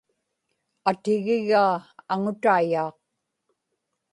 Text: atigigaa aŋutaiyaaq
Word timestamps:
atigigaa 0.89 1.73
aŋutaiyaaq 2.13 2.97